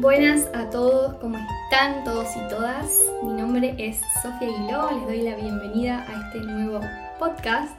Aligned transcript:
Buenas 0.00 0.48
a 0.54 0.70
todos, 0.70 1.16
¿cómo 1.16 1.36
están 1.64 2.04
todos 2.04 2.34
y 2.34 2.48
todas? 2.48 3.04
Mi 3.22 3.34
nombre 3.34 3.74
es 3.76 4.00
Sofía 4.22 4.48
Aguiló, 4.48 4.90
les 4.92 5.06
doy 5.06 5.20
la 5.20 5.36
bienvenida 5.36 6.06
a 6.08 6.26
este 6.26 6.38
nuevo 6.38 6.80
podcast. 7.18 7.78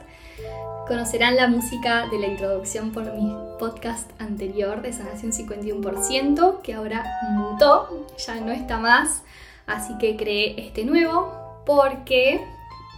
Conocerán 0.86 1.34
la 1.34 1.48
música 1.48 2.06
de 2.12 2.20
la 2.20 2.28
introducción 2.28 2.92
por 2.92 3.12
mi 3.12 3.34
podcast 3.58 4.08
anterior 4.20 4.82
de 4.82 4.92
Sanación 4.92 5.32
51%, 5.32 6.62
que 6.62 6.74
ahora 6.74 7.04
mutó, 7.32 8.06
ya 8.24 8.36
no 8.36 8.52
está 8.52 8.78
más, 8.78 9.24
así 9.66 9.98
que 9.98 10.16
creé 10.16 10.64
este 10.64 10.84
nuevo 10.84 11.64
porque 11.66 12.40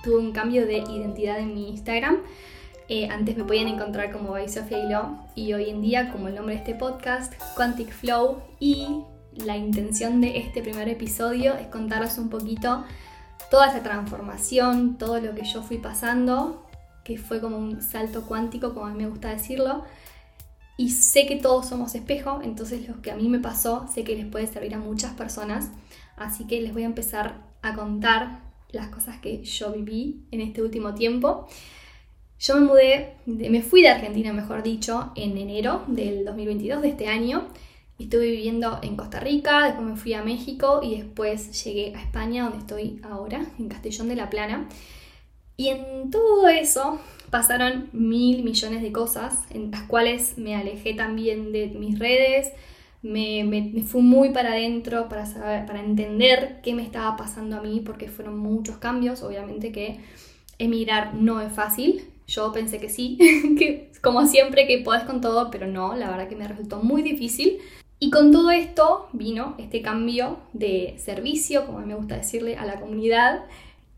tuve 0.02 0.18
un 0.18 0.32
cambio 0.32 0.66
de 0.66 0.80
identidad 0.80 1.38
en 1.38 1.54
mi 1.54 1.70
Instagram. 1.70 2.18
Eh, 2.90 3.08
antes 3.08 3.38
me 3.38 3.44
podían 3.44 3.68
encontrar 3.68 4.12
como 4.12 4.32
by 4.32 4.50
Sofía 4.50 4.84
Hilo 4.84 5.16
y 5.34 5.54
hoy 5.54 5.70
en 5.70 5.80
día 5.80 6.12
como 6.12 6.28
el 6.28 6.34
nombre 6.34 6.56
de 6.56 6.60
este 6.60 6.74
podcast, 6.74 7.32
Quantic 7.56 7.90
Flow 7.90 8.42
y 8.60 9.02
la 9.36 9.56
intención 9.56 10.20
de 10.20 10.38
este 10.38 10.62
primer 10.62 10.88
episodio 10.88 11.54
es 11.54 11.66
contaros 11.68 12.18
un 12.18 12.28
poquito 12.28 12.84
toda 13.50 13.68
esa 13.68 13.82
transformación, 13.82 14.96
todo 14.98 15.20
lo 15.20 15.34
que 15.34 15.44
yo 15.44 15.62
fui 15.62 15.78
pasando, 15.78 16.66
que 17.04 17.18
fue 17.18 17.40
como 17.40 17.58
un 17.58 17.82
salto 17.82 18.22
cuántico, 18.22 18.74
como 18.74 18.86
a 18.86 18.90
mí 18.90 19.02
me 19.02 19.08
gusta 19.08 19.30
decirlo. 19.30 19.84
Y 20.76 20.90
sé 20.90 21.26
que 21.26 21.36
todos 21.36 21.68
somos 21.68 21.94
espejo, 21.94 22.40
entonces 22.42 22.88
lo 22.88 23.00
que 23.00 23.12
a 23.12 23.16
mí 23.16 23.28
me 23.28 23.38
pasó 23.38 23.86
sé 23.92 24.02
que 24.02 24.16
les 24.16 24.26
puede 24.26 24.46
servir 24.46 24.74
a 24.74 24.78
muchas 24.78 25.12
personas. 25.14 25.70
Así 26.16 26.46
que 26.46 26.60
les 26.60 26.72
voy 26.72 26.82
a 26.82 26.86
empezar 26.86 27.42
a 27.62 27.74
contar 27.74 28.40
las 28.70 28.88
cosas 28.88 29.18
que 29.18 29.44
yo 29.44 29.72
viví 29.72 30.26
en 30.30 30.40
este 30.40 30.62
último 30.62 30.94
tiempo. 30.94 31.46
Yo 32.38 32.56
me 32.56 32.66
mudé, 32.66 33.14
me 33.26 33.62
fui 33.62 33.82
de 33.82 33.88
Argentina, 33.88 34.32
mejor 34.32 34.62
dicho, 34.62 35.12
en 35.14 35.38
enero 35.38 35.84
del 35.86 36.24
2022 36.24 36.82
de 36.82 36.88
este 36.88 37.06
año. 37.06 37.48
Estuve 37.98 38.30
viviendo 38.30 38.80
en 38.82 38.96
Costa 38.96 39.20
Rica, 39.20 39.64
después 39.64 39.86
me 39.86 39.96
fui 39.96 40.14
a 40.14 40.22
México 40.22 40.80
y 40.82 40.96
después 40.96 41.64
llegué 41.64 41.94
a 41.94 42.02
España, 42.02 42.44
donde 42.44 42.58
estoy 42.58 43.00
ahora, 43.04 43.46
en 43.58 43.68
Castellón 43.68 44.08
de 44.08 44.16
la 44.16 44.30
Plana. 44.30 44.68
Y 45.56 45.68
en 45.68 46.10
todo 46.10 46.48
eso 46.48 47.00
pasaron 47.30 47.88
mil 47.92 48.42
millones 48.42 48.82
de 48.82 48.90
cosas, 48.90 49.44
en 49.50 49.70
las 49.70 49.82
cuales 49.82 50.36
me 50.38 50.56
alejé 50.56 50.94
también 50.94 51.52
de 51.52 51.68
mis 51.68 51.98
redes, 51.98 52.52
me, 53.02 53.44
me, 53.44 53.82
fui 53.82 54.02
muy 54.02 54.30
para 54.30 54.52
adentro 54.52 55.08
para, 55.08 55.26
saber, 55.26 55.66
para 55.66 55.80
entender 55.80 56.60
qué 56.62 56.74
me 56.74 56.82
estaba 56.82 57.16
pasando 57.16 57.58
a 57.58 57.62
mí, 57.62 57.80
porque 57.84 58.08
fueron 58.08 58.38
muchos 58.38 58.78
cambios, 58.78 59.22
obviamente 59.22 59.70
que 59.72 60.00
emigrar 60.58 61.14
no 61.14 61.40
es 61.40 61.52
fácil, 61.52 62.02
yo 62.26 62.50
pensé 62.52 62.80
que 62.80 62.88
sí, 62.88 63.18
que 63.58 63.92
como 64.02 64.26
siempre 64.26 64.66
que 64.66 64.78
podés 64.78 65.04
con 65.04 65.20
todo, 65.20 65.50
pero 65.50 65.66
no, 65.66 65.94
la 65.94 66.10
verdad 66.10 66.28
que 66.28 66.36
me 66.36 66.48
resultó 66.48 66.78
muy 66.82 67.02
difícil. 67.02 67.58
Y 68.04 68.10
con 68.10 68.32
todo 68.32 68.50
esto 68.50 69.08
vino 69.14 69.54
este 69.56 69.80
cambio 69.80 70.36
de 70.52 70.94
servicio, 70.98 71.64
como 71.64 71.78
me 71.78 71.94
gusta 71.94 72.18
decirle, 72.18 72.54
a 72.58 72.66
la 72.66 72.78
comunidad. 72.78 73.46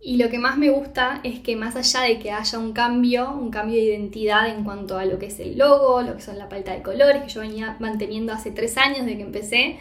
Y 0.00 0.16
lo 0.16 0.30
que 0.30 0.38
más 0.38 0.56
me 0.58 0.70
gusta 0.70 1.18
es 1.24 1.40
que 1.40 1.56
más 1.56 1.74
allá 1.74 2.02
de 2.02 2.20
que 2.20 2.30
haya 2.30 2.56
un 2.60 2.72
cambio, 2.72 3.32
un 3.32 3.50
cambio 3.50 3.74
de 3.74 3.82
identidad 3.82 4.48
en 4.48 4.62
cuanto 4.62 4.96
a 4.96 5.06
lo 5.06 5.18
que 5.18 5.26
es 5.26 5.40
el 5.40 5.58
logo, 5.58 6.02
lo 6.02 6.14
que 6.14 6.22
son 6.22 6.38
la 6.38 6.48
paleta 6.48 6.72
de 6.72 6.82
colores, 6.82 7.24
que 7.24 7.30
yo 7.30 7.40
venía 7.40 7.76
manteniendo 7.80 8.32
hace 8.32 8.52
tres 8.52 8.76
años 8.78 9.06
de 9.06 9.16
que 9.16 9.24
empecé, 9.24 9.78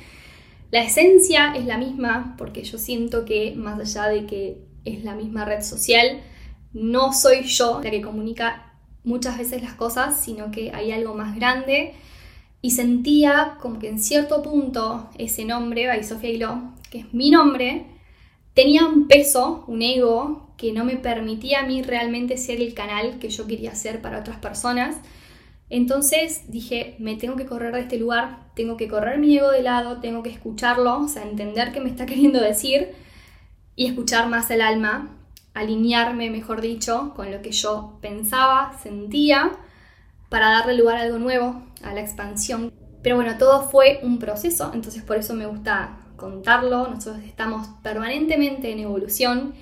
la 0.72 0.82
esencia 0.82 1.54
es 1.56 1.68
la 1.68 1.78
misma, 1.78 2.34
porque 2.36 2.64
yo 2.64 2.80
siento 2.80 3.26
que 3.26 3.54
más 3.56 3.80
allá 3.80 4.10
de 4.10 4.26
que 4.26 4.58
es 4.86 5.04
la 5.04 5.14
misma 5.14 5.46
red 5.46 5.62
social, 5.62 6.20
no 6.74 7.14
soy 7.14 7.44
yo 7.44 7.80
la 7.84 7.92
que 7.92 8.02
comunica 8.02 8.74
muchas 9.04 9.38
veces 9.38 9.62
las 9.62 9.76
cosas, 9.76 10.20
sino 10.20 10.50
que 10.50 10.72
hay 10.74 10.92
algo 10.94 11.14
más 11.14 11.36
grande 11.36 11.94
y 12.66 12.72
sentía 12.72 13.58
como 13.62 13.78
que 13.78 13.90
en 13.90 14.00
cierto 14.00 14.42
punto 14.42 15.08
ese 15.20 15.46
nombre, 15.46 16.04
Sofía 16.04 16.32
Hilo, 16.32 16.74
que 16.90 17.02
es 17.02 17.14
mi 17.14 17.30
nombre, 17.30 17.86
tenía 18.56 18.88
un 18.88 19.08
peso, 19.08 19.64
un 19.68 19.84
ego, 19.84 20.50
que 20.58 20.74
no 20.74 20.84
me 20.84 20.96
permitía 20.96 21.60
a 21.60 21.68
mí 21.68 21.84
realmente 21.84 22.38
ser 22.38 22.60
el 22.60 22.74
canal 22.74 23.20
que 23.20 23.30
yo 23.30 23.46
quería 23.46 23.76
ser 23.76 24.02
para 24.02 24.20
otras 24.20 24.38
personas. 24.38 24.96
Entonces 25.70 26.46
dije, 26.48 26.96
me 26.98 27.16
tengo 27.16 27.36
que 27.36 27.46
correr 27.46 27.72
de 27.72 27.82
este 27.82 28.00
lugar, 28.00 28.40
tengo 28.56 28.78
que 28.78 28.88
correr 28.88 29.20
mi 29.20 29.38
ego 29.38 29.52
de 29.52 29.62
lado, 29.62 30.00
tengo 30.02 30.24
que 30.24 30.32
escucharlo, 30.32 31.02
o 31.02 31.08
sea, 31.08 31.22
entender 31.22 31.72
qué 31.72 31.82
me 31.82 31.92
está 31.92 32.06
queriendo 32.08 32.42
decir 32.42 32.94
y 33.76 33.86
escuchar 33.86 34.28
más 34.28 34.50
el 34.50 34.62
alma, 34.62 35.16
alinearme, 35.54 36.32
mejor 36.32 36.62
dicho, 36.62 37.14
con 37.16 37.32
lo 37.32 37.44
que 37.44 37.52
yo 37.52 38.00
pensaba, 38.02 38.76
sentía 38.82 39.52
para 40.30 40.50
darle 40.50 40.76
lugar 40.76 40.98
a 40.98 41.02
algo 41.04 41.20
nuevo, 41.20 41.62
a 41.86 41.94
la 41.94 42.02
expansión. 42.02 42.74
Pero 43.02 43.16
bueno, 43.16 43.38
todo 43.38 43.70
fue 43.70 44.00
un 44.04 44.20
proceso, 44.20 44.72
entonces 44.74 45.04
por 45.04 45.18
eso 45.18 45.34
me 45.34 45.46
gusta 45.46 46.00
contarlo. 46.16 46.88
Nosotros 46.88 47.24
estamos 47.24 47.68
permanentemente 47.84 48.72
en 48.72 48.80
evolución 48.80 49.54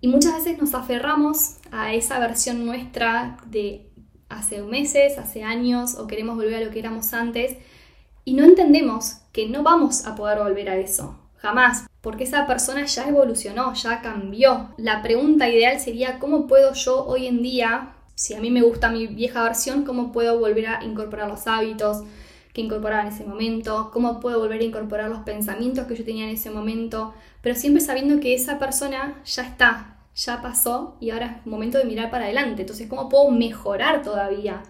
y 0.00 0.08
muchas 0.08 0.34
veces 0.34 0.58
nos 0.58 0.74
aferramos 0.74 1.56
a 1.70 1.92
esa 1.92 2.18
versión 2.18 2.64
nuestra 2.64 3.36
de 3.46 3.90
hace 4.28 4.62
meses, 4.62 5.18
hace 5.18 5.42
años 5.42 5.96
o 5.96 6.06
queremos 6.06 6.36
volver 6.36 6.54
a 6.54 6.60
lo 6.60 6.70
que 6.70 6.78
éramos 6.78 7.12
antes 7.12 7.56
y 8.24 8.34
no 8.34 8.44
entendemos 8.44 9.18
que 9.32 9.48
no 9.48 9.62
vamos 9.62 10.06
a 10.06 10.16
poder 10.16 10.38
volver 10.38 10.68
a 10.68 10.76
eso, 10.76 11.16
jamás, 11.36 11.86
porque 12.00 12.24
esa 12.24 12.46
persona 12.46 12.84
ya 12.84 13.08
evolucionó, 13.08 13.72
ya 13.74 14.00
cambió. 14.00 14.74
La 14.78 15.02
pregunta 15.02 15.48
ideal 15.48 15.78
sería 15.78 16.18
cómo 16.18 16.46
puedo 16.46 16.72
yo 16.72 17.04
hoy 17.04 17.26
en 17.26 17.42
día 17.42 17.95
si 18.16 18.32
a 18.34 18.40
mí 18.40 18.50
me 18.50 18.62
gusta 18.62 18.90
mi 18.90 19.06
vieja 19.06 19.42
versión, 19.42 19.84
cómo 19.84 20.10
puedo 20.10 20.38
volver 20.38 20.66
a 20.68 20.82
incorporar 20.82 21.28
los 21.28 21.46
hábitos 21.46 22.02
que 22.54 22.62
incorporaba 22.62 23.02
en 23.02 23.08
ese 23.08 23.26
momento, 23.26 23.90
cómo 23.92 24.20
puedo 24.20 24.38
volver 24.38 24.62
a 24.62 24.64
incorporar 24.64 25.10
los 25.10 25.20
pensamientos 25.20 25.86
que 25.86 25.94
yo 25.94 26.02
tenía 26.02 26.24
en 26.24 26.30
ese 26.30 26.50
momento, 26.50 27.12
pero 27.42 27.54
siempre 27.54 27.82
sabiendo 27.82 28.18
que 28.18 28.34
esa 28.34 28.58
persona 28.58 29.20
ya 29.26 29.42
está, 29.42 29.98
ya 30.14 30.40
pasó 30.40 30.96
y 30.98 31.10
ahora 31.10 31.40
es 31.40 31.46
momento 31.46 31.76
de 31.76 31.84
mirar 31.84 32.10
para 32.10 32.24
adelante. 32.24 32.62
Entonces, 32.62 32.88
¿cómo 32.88 33.10
puedo 33.10 33.30
mejorar 33.30 34.02
todavía 34.02 34.62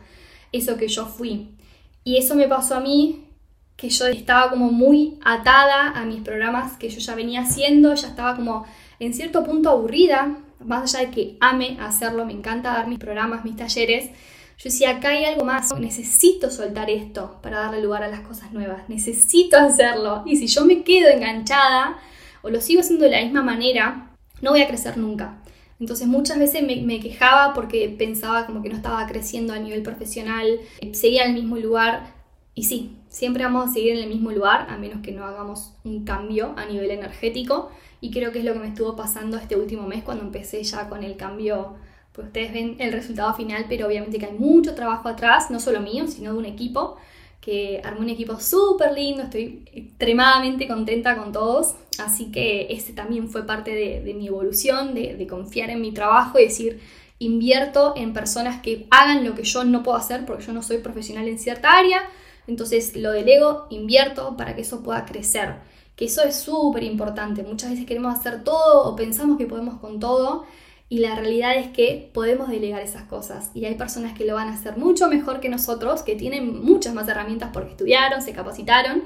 eso 0.51 0.77
que 0.77 0.89
yo 0.89 1.07
fui? 1.07 1.55
Y 2.03 2.17
eso 2.17 2.35
me 2.35 2.49
pasó 2.49 2.75
a 2.75 2.81
mí, 2.81 3.29
que 3.77 3.91
yo 3.91 4.07
estaba 4.07 4.51
como 4.51 4.73
muy 4.73 5.21
atada 5.25 5.91
a 5.91 6.05
mis 6.05 6.23
programas 6.23 6.77
que 6.79 6.89
yo 6.89 6.99
ya 6.99 7.15
venía 7.15 7.43
haciendo, 7.43 7.95
ya 7.95 8.09
estaba 8.09 8.35
como 8.35 8.67
en 8.99 9.15
cierto 9.15 9.45
punto 9.45 9.71
aburrida 9.71 10.37
más 10.65 10.95
allá 10.95 11.07
de 11.07 11.15
que 11.15 11.37
ame 11.41 11.77
hacerlo, 11.81 12.25
me 12.25 12.33
encanta 12.33 12.73
dar 12.73 12.89
mis 12.89 12.99
programas, 12.99 13.45
mis 13.45 13.57
talleres, 13.57 14.11
yo 14.59 14.65
decía, 14.65 14.91
acá 14.91 15.11
hay 15.11 15.25
algo 15.27 15.45
más, 15.45 15.79
necesito 15.79 16.51
soltar 16.51 16.89
esto 16.89 17.39
para 17.43 17.59
darle 17.59 17.83
lugar 17.83 18.03
a 18.03 18.09
las 18.09 18.21
cosas 18.21 18.53
nuevas, 18.53 18.89
necesito 18.89 19.59
hacerlo. 19.59 20.23
Y 20.25 20.37
si 20.37 20.47
yo 20.47 20.65
me 20.65 20.83
quedo 20.83 21.11
enganchada 21.11 21.99
o 22.41 22.49
lo 22.49 22.63
sigo 22.63 22.81
haciendo 22.81 23.05
de 23.05 23.11
la 23.11 23.23
misma 23.23 23.43
manera, 23.43 24.13
no 24.41 24.53
voy 24.53 24.63
a 24.63 24.69
crecer 24.69 24.97
nunca. 24.97 25.43
Entonces 25.79 26.07
muchas 26.07 26.39
veces 26.39 26.63
me, 26.63 26.77
me, 26.77 27.01
quejaba 27.01 27.53
porque 27.53 27.95
pensaba 27.99 28.47
como 28.47 28.63
que 28.63 28.71
no 28.71 28.77
estaba 28.77 29.07
creciendo 29.07 29.53
a 29.53 29.59
nivel 29.59 29.83
profesional, 29.83 30.59
seguía 30.93 31.25
en 31.25 31.33
el 31.33 31.43
mismo 31.43 31.57
lugar. 31.59 32.15
Y 32.55 32.65
sí, 32.65 32.97
siempre 33.11 33.45
vamos 33.45 33.69
a 33.69 33.73
seguir 33.75 33.93
en 33.93 34.05
el 34.05 34.09
mismo 34.09 34.31
lugar, 34.31 34.69
a 34.71 34.79
menos 34.79 35.03
que 35.03 35.13
no 35.13 35.27
hagamos 35.27 35.75
un 35.85 36.07
cambio 36.07 36.55
a 36.57 36.65
nivel 36.65 36.91
energético 36.91 37.71
y 38.01 38.11
creo 38.11 38.33
que 38.33 38.41
es 38.41 38.45
lo 38.45 38.53
que 38.53 38.59
me 38.59 38.69
estuvo 38.69 38.97
pasando 38.97 39.37
este 39.37 39.57
último 39.57 39.87
mes 39.87 40.03
cuando 40.03 40.25
empecé 40.25 40.63
ya 40.63 40.89
con 40.89 41.03
el 41.03 41.17
cambio. 41.17 41.75
Pues 42.13 42.29
ustedes 42.29 42.53
ven 42.53 42.77
el 42.79 42.93
resultado 42.93 43.35
final, 43.35 43.67
pero 43.69 43.87
obviamente 43.87 44.19
que 44.19 44.27
hay 44.27 44.33
mucho 44.33 44.75
trabajo 44.75 45.09
atrás, 45.09 45.51
no 45.51 45.61
solo 45.61 45.81
mío, 45.81 46.07
sino 46.07 46.33
de 46.33 46.39
un 46.39 46.45
equipo, 46.47 46.97
que 47.41 47.81
armó 47.85 48.01
un 48.01 48.09
equipo 48.09 48.41
súper 48.41 48.93
lindo, 48.93 49.23
estoy 49.23 49.63
extremadamente 49.73 50.67
contenta 50.67 51.17
con 51.17 51.31
todos, 51.31 51.75
así 51.99 52.33
que 52.33 52.67
ese 52.71 52.93
también 52.93 53.29
fue 53.29 53.47
parte 53.47 53.73
de, 53.73 54.15
mi 54.15 54.27
evolución, 54.29 54.95
de, 54.95 55.15
de 55.15 55.27
confiar 55.27 55.71
en 55.71 55.81
mi 55.81 55.93
trabajo 55.93 56.39
y 56.39 56.45
decir, 56.45 56.81
invierto 57.19 57.95
en 57.97 58.13
personas 58.13 58.63
que 58.63 58.87
hagan 58.91 59.25
lo 59.25 59.35
que 59.35 59.45
yo 59.45 59.65
no 59.65 59.83
puedo 59.83 59.97
hacer 59.97 60.27
porque 60.27 60.45
yo 60.45 60.53
no 60.53 60.63
soy 60.63 60.79
profesional 60.79 61.29
en 61.29 61.39
cierta 61.39 61.79
área, 61.79 62.03
entonces 62.47 62.97
lo 62.97 63.13
delego, 63.13 63.67
invierto 63.71 64.37
para 64.37 64.55
que 64.55 64.63
eso 64.63 64.83
pueda 64.83 65.05
crecer 65.05 65.57
que 65.97 66.05
eso 66.05 66.23
es 66.23 66.37
súper 66.37 66.85
importante. 66.85 67.43
Muchas 67.43 67.71
veces 67.71 67.87
queremos 67.87 68.17
hacer 68.17 68.45
todo 68.45 68.85
o 68.85 68.95
pensamos 68.95 69.39
que 69.39 69.47
podemos 69.47 69.81
con 69.81 69.99
todo 69.99 70.45
y 70.89 70.99
la 70.99 71.17
realidad 71.17 71.57
es 71.57 71.69
que 71.73 72.11
podemos 72.15 72.49
delegar 72.49 72.81
esas 72.83 73.05
cosas 73.05 73.51
y 73.55 73.65
hay 73.65 73.75
personas 73.75 74.17
que 74.17 74.25
lo 74.25 74.35
van 74.35 74.49
a 74.49 74.55
hacer 74.55 74.77
mucho 74.77 75.09
mejor 75.09 75.41
que 75.41 75.49
nosotros, 75.49 76.03
que 76.03 76.15
tienen 76.15 76.63
muchas 76.63 76.95
más 76.95 77.09
herramientas 77.09 77.51
porque 77.53 77.71
estudiaron, 77.71 78.23
se 78.23 78.33
capacitaron 78.33 79.03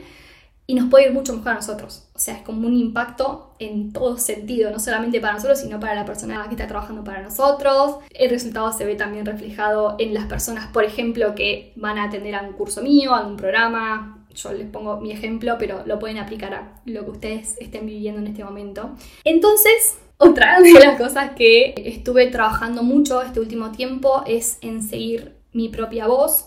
y 0.67 0.75
nos 0.75 0.89
puede 0.89 1.07
ir 1.07 1.13
mucho 1.13 1.33
mejor 1.33 1.53
a 1.53 1.55
nosotros. 1.55 2.09
O 2.15 2.19
sea, 2.19 2.37
es 2.37 2.43
como 2.43 2.67
un 2.67 2.77
impacto 2.77 3.55
en 3.59 3.93
todo 3.93 4.19
sentido, 4.19 4.71
no 4.71 4.79
solamente 4.79 5.21
para 5.21 5.35
nosotros, 5.35 5.61
sino 5.61 5.81
para 5.81 5.95
la 5.95 6.05
persona 6.05 6.45
que 6.45 6.55
está 6.55 6.69
trabajando 6.69 7.03
para 7.03 7.23
nosotros. 7.23 7.97
El 8.11 8.31
resultado 8.31 8.73
se 8.73 8.85
ve 8.85 8.95
también 8.95 9.27
reflejado 9.27 9.97
en 9.99 10.15
las 10.15 10.27
personas, 10.27 10.69
por 10.69 10.85
ejemplo, 10.85 11.35
que 11.35 11.73
van 11.77 11.99
a 11.99 12.05
atender 12.05 12.35
a 12.35 12.43
un 12.43 12.53
curso 12.53 12.83
mío, 12.83 13.15
a 13.15 13.27
un 13.27 13.37
programa, 13.37 14.20
yo 14.35 14.53
les 14.53 14.69
pongo 14.69 15.01
mi 15.01 15.13
ejemplo, 15.13 15.57
pero 15.59 15.85
lo 15.87 15.99
pueden 15.99 16.19
aplicar 16.19 16.55
a 16.55 16.81
lo 16.85 17.05
que 17.05 17.11
ustedes 17.11 17.57
estén 17.61 17.87
viviendo 17.87 18.21
en 18.21 18.29
este 18.29 18.45
momento. 18.45 18.91
Entonces, 19.25 19.99
otra 20.19 20.61
de 20.63 20.73
las 20.73 20.99
cosas 20.99 21.33
que 21.33 21.75
estuve 21.77 22.27
trabajando 22.29 22.83
mucho 22.83 23.23
este 23.23 23.41
último 23.41 23.73
tiempo 23.73 24.23
es 24.27 24.59
en 24.61 24.83
seguir 24.83 25.37
mi 25.53 25.69
propia 25.69 26.07
voz, 26.07 26.47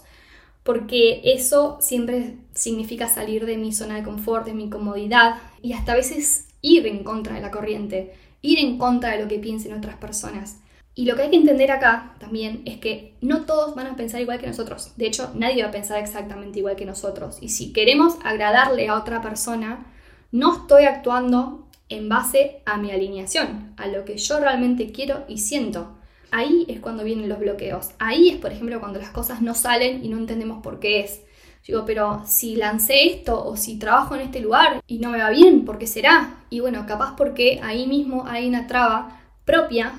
porque 0.64 1.22
eso 1.24 1.78
siempre 1.82 2.38
significa 2.54 3.08
salir 3.08 3.46
de 3.46 3.58
mi 3.58 3.74
zona 3.74 3.96
de 3.96 4.04
confort, 4.04 4.46
de 4.46 4.54
mi 4.54 4.70
comodidad 4.70 5.36
y 5.62 5.74
hasta 5.74 5.92
a 5.92 5.96
veces 5.96 6.48
ir 6.62 6.88
en 6.88 7.04
contra 7.04 7.36
de 7.36 7.42
la 7.42 7.52
corriente, 7.52 8.14
ir 8.42 8.60
en 8.60 8.78
contra 8.78 9.12
de 9.12 9.22
lo 9.22 9.28
que 9.28 9.40
piensen 9.40 9.74
otras 9.74 9.98
personas. 9.98 10.63
Y 10.96 11.06
lo 11.06 11.16
que 11.16 11.24
hay 11.24 11.30
que 11.32 11.38
entender 11.38 11.72
acá 11.72 12.14
también 12.20 12.62
es 12.66 12.78
que 12.78 13.16
no 13.22 13.46
todos 13.46 13.74
van 13.74 13.88
a 13.88 13.96
pensar 13.96 14.22
igual 14.22 14.40
que 14.40 14.48
nosotros. 14.48 14.92
De 14.96 15.08
hecho, 15.08 15.32
nadie 15.34 15.64
va 15.64 15.70
a 15.70 15.72
pensar 15.74 15.98
exactamente 16.00 16.60
igual 16.60 16.76
que 16.76 16.86
nosotros. 16.86 17.38
Y 17.42 17.50
si 17.50 17.74
queremos 17.74 18.16
agradarle 18.24 18.88
a 18.88 18.98
otra 18.98 19.22
persona, 19.22 19.88
no 20.32 20.54
estoy 20.56 20.86
actuando 20.86 21.68
en 21.90 22.10
base 22.10 22.62
a 22.66 22.78
mi 22.78 22.92
alineación, 22.92 23.74
a 23.78 23.88
lo 23.88 24.06
que 24.06 24.18
yo 24.18 24.40
realmente 24.40 24.92
quiero 24.92 25.26
y 25.28 25.40
siento. 25.40 25.98
Ahí 26.30 26.66
es 26.68 26.80
cuando 26.80 27.04
vienen 27.04 27.30
los 27.30 27.40
bloqueos. 27.40 27.92
Ahí 27.98 28.30
es, 28.30 28.38
por 28.38 28.52
ejemplo, 28.52 28.80
cuando 28.80 29.00
las 29.00 29.10
cosas 29.10 29.42
no 29.42 29.56
salen 29.56 30.04
y 30.06 30.10
no 30.10 30.18
entendemos 30.18 30.62
por 30.62 30.80
qué 30.80 31.02
es. 31.02 31.22
Digo, 31.66 31.86
pero 31.86 32.24
si 32.26 32.56
lancé 32.56 33.08
esto 33.08 33.44
o 33.44 33.56
si 33.56 33.80
trabajo 33.80 34.16
en 34.16 34.22
este 34.22 34.42
lugar 34.42 34.82
y 34.86 35.00
no 35.00 35.10
me 35.10 35.20
va 35.20 35.30
bien, 35.30 35.66
¿por 35.66 35.78
qué 35.78 35.88
será? 35.88 36.44
Y 36.50 36.60
bueno, 36.60 36.86
capaz 36.86 37.16
porque 37.16 37.62
ahí 37.64 37.88
mismo 37.88 38.26
hay 38.28 38.48
una 38.48 38.68
traba 38.68 39.22
propia 39.46 39.94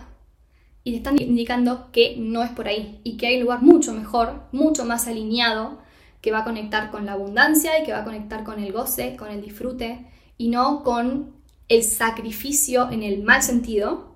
y 0.85 0.91
te 0.93 0.97
están 0.99 1.21
indicando 1.21 1.91
que 1.91 2.15
no 2.19 2.43
es 2.43 2.51
por 2.51 2.69
ahí 2.69 3.01
y 3.03 3.17
que 3.17 3.27
hay 3.27 3.41
lugar 3.41 3.63
mucho 3.63 3.95
mejor, 3.95 4.43
mucho 4.53 4.85
más 4.85 5.09
alineado, 5.09 5.79
que 6.21 6.31
va 6.31 6.41
a 6.41 6.45
conectar 6.45 6.91
con 6.91 7.07
la 7.07 7.13
abundancia 7.13 7.79
y 7.79 7.85
que 7.85 7.93
va 7.93 8.01
a 8.01 8.05
conectar 8.05 8.45
con 8.45 8.59
el 8.63 8.73
goce, 8.73 9.17
con 9.17 9.31
el 9.31 9.43
disfrute 9.43 10.07
y 10.37 10.49
no 10.49 10.83
con 10.83 11.33
el 11.69 11.83
sacrificio 11.83 12.91
en 12.91 13.03
el 13.03 13.23
mal 13.23 13.43
sentido 13.43 14.15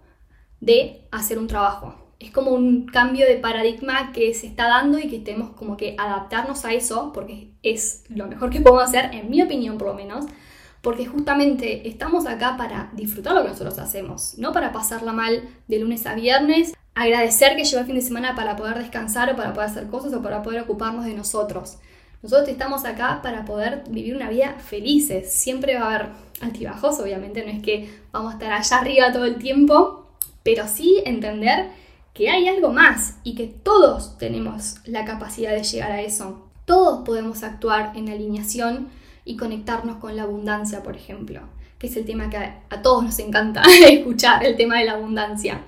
de 0.61 1.07
hacer 1.11 1.39
un 1.39 1.47
trabajo. 1.47 1.95
Es 2.19 2.31
como 2.33 2.51
un 2.51 2.87
cambio 2.87 3.27
de 3.27 3.37
paradigma 3.37 4.13
que 4.13 4.35
se 4.35 4.47
está 4.47 4.69
dando 4.69 4.99
y 4.99 5.09
que 5.09 5.21
tenemos 5.21 5.51
como 5.51 5.77
que 5.77 5.95
adaptarnos 5.99 6.65
a 6.65 6.73
eso 6.75 7.13
porque 7.15 7.53
es 7.63 8.05
lo 8.09 8.27
mejor 8.27 8.51
que 8.51 8.61
podemos 8.61 8.85
hacer, 8.85 9.15
en 9.15 9.31
mi 9.31 9.41
opinión 9.41 9.79
por 9.79 9.89
lo 9.89 9.95
menos, 9.95 10.27
porque 10.83 11.07
justamente 11.07 11.89
estamos 11.89 12.27
acá 12.27 12.57
para 12.57 12.91
disfrutar 12.93 13.35
lo 13.35 13.43
que 13.43 13.49
nosotros 13.49 13.79
hacemos, 13.79 14.35
no 14.39 14.53
para 14.53 14.73
pasarla 14.73 15.13
mal 15.13 15.49
de 15.67 15.79
lunes 15.79 16.07
a 16.07 16.15
viernes, 16.15 16.75
agradecer 16.95 17.57
que 17.57 17.65
llegó 17.65 17.81
el 17.81 17.87
fin 17.87 17.95
de 17.95 18.03
semana 18.03 18.35
para 18.35 18.57
poder 18.57 18.79
descansar 18.79 19.33
o 19.33 19.37
para 19.37 19.53
poder 19.53 19.71
hacer 19.71 19.87
cosas 19.89 20.13
o 20.13 20.23
para 20.23 20.43
poder 20.43 20.63
ocuparnos 20.63 21.05
de 21.05 21.15
nosotros. 21.15 21.79
Nosotros 22.23 22.49
estamos 22.49 22.85
acá 22.85 23.21
para 23.23 23.45
poder 23.45 23.85
vivir 23.89 24.17
una 24.17 24.29
vida 24.29 24.57
felices. 24.59 25.33
Siempre 25.33 25.77
va 25.77 25.83
a 25.83 25.95
haber 25.95 26.09
altibajos, 26.41 26.99
obviamente, 26.99 27.45
no 27.45 27.53
es 27.53 27.63
que 27.63 27.89
vamos 28.11 28.33
a 28.33 28.35
estar 28.35 28.53
allá 28.53 28.79
arriba 28.79 29.13
todo 29.13 29.25
el 29.25 29.37
tiempo, 29.37 30.09
pero 30.43 30.67
sí 30.67 31.01
entender 31.05 31.71
que 32.15 32.31
hay 32.31 32.49
algo 32.49 32.73
más 32.73 33.19
y 33.23 33.37
que 33.37 33.47
todos 33.47 34.19
tenemos 34.19 34.77
la 34.85 35.05
capacidad 35.05 35.53
de 35.53 35.63
llegar 35.63 35.93
a 35.93 36.03
eso. 36.03 36.49
Todos 36.65 37.05
podemos 37.05 37.45
actuar 37.45 37.93
en 37.95 38.09
alineación 38.09 38.89
y 39.29 39.37
conectarnos 39.37 39.99
con 39.99 40.17
la 40.17 40.23
abundancia, 40.23 40.83
por 40.83 40.97
ejemplo, 40.97 41.43
que 41.79 41.89
es 41.89 41.97
el 41.99 42.07
tema 42.07 42.31
que 42.31 42.39
a, 42.39 42.83
todos 42.83 43.05
nos 43.05 43.19
encanta 43.19 43.63
escuchar, 43.91 44.45
el 44.45 44.57
tema 44.57 44.79
de 44.79 44.87
la 44.87 44.93
abundancia. 44.93 45.61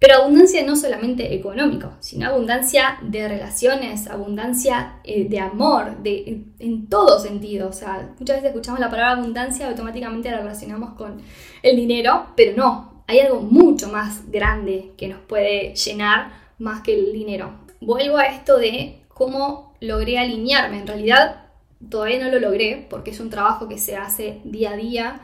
Pero 0.00 0.16
abundancia 0.16 0.64
no 0.66 0.74
solamente 0.74 1.32
económico, 1.32 1.92
sino 2.00 2.26
abundancia 2.26 2.98
de 3.02 3.28
relaciones, 3.28 4.08
abundancia 4.08 4.94
eh, 5.04 5.28
de 5.28 5.38
amor, 5.38 6.02
de, 6.02 6.42
en, 6.58 6.88
todo 6.88 7.20
sentido. 7.20 7.68
O 7.68 7.72
sea, 7.72 8.12
muchas 8.18 8.38
veces 8.38 8.50
escuchamos 8.50 8.80
la 8.80 8.90
palabra 8.90 9.12
abundancia 9.20 9.66
y 9.66 9.68
automáticamente 9.68 10.28
la 10.28 10.38
relacionamos 10.38 10.94
con 10.94 11.22
el 11.62 11.76
dinero, 11.76 12.26
pero 12.34 12.56
no, 12.56 13.04
hay 13.06 13.20
algo 13.20 13.42
mucho 13.42 13.90
más 13.90 14.28
grande 14.28 14.90
que 14.96 15.06
nos 15.06 15.20
puede 15.20 15.72
llenar 15.76 16.32
más 16.58 16.80
que 16.80 16.94
el 16.94 17.12
dinero. 17.12 17.60
Vuelvo 17.80 18.16
a 18.16 18.24
esto 18.24 18.58
de 18.58 19.04
cómo 19.06 19.72
logré 19.78 20.18
alinearme. 20.18 20.80
En 20.80 20.86
realidad 20.88 21.41
Todavía 21.90 22.24
no 22.24 22.30
lo 22.30 22.38
logré 22.38 22.86
porque 22.88 23.10
es 23.10 23.20
un 23.20 23.30
trabajo 23.30 23.68
que 23.68 23.78
se 23.78 23.96
hace 23.96 24.40
día 24.44 24.72
a 24.72 24.76
día. 24.76 25.20